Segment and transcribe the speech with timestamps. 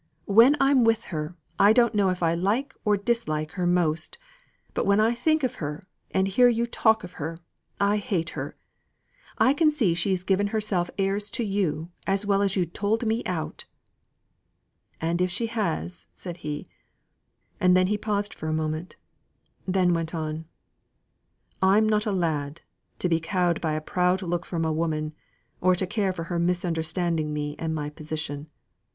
[0.25, 4.17] When I'm with her, I don't know if I like or dislike her most;
[4.73, 7.37] but when I think of her, and hear you talk of her,
[7.79, 8.55] I hate her.
[9.37, 13.05] I can see she's given herself airs to you as well as if you'd told
[13.05, 13.65] me out."
[14.99, 16.65] "And if she has," said he
[17.59, 18.95] and then he paused for a moment
[19.67, 20.45] then went on:
[21.61, 22.61] "I'm not a lad,
[22.97, 25.13] to be cowed by a proud look from a woman,
[25.61, 28.47] or to care for her misunderstanding me and my position.